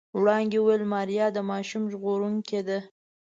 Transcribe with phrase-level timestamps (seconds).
[0.19, 2.79] وړانګې وويل ماريا د ماشوم ژغورونکې ده.